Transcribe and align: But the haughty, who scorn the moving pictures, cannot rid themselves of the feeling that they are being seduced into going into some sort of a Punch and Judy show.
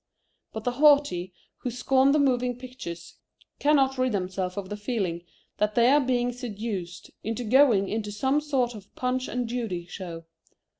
But 0.51 0.63
the 0.63 0.71
haughty, 0.71 1.31
who 1.57 1.69
scorn 1.69 2.11
the 2.11 2.17
moving 2.17 2.57
pictures, 2.57 3.17
cannot 3.59 3.99
rid 3.99 4.13
themselves 4.13 4.57
of 4.57 4.69
the 4.69 4.75
feeling 4.75 5.21
that 5.57 5.75
they 5.75 5.91
are 5.91 6.01
being 6.01 6.31
seduced 6.31 7.11
into 7.23 7.43
going 7.43 7.87
into 7.87 8.11
some 8.11 8.41
sort 8.41 8.73
of 8.73 8.85
a 8.85 8.99
Punch 8.99 9.27
and 9.27 9.47
Judy 9.47 9.85
show. 9.85 10.25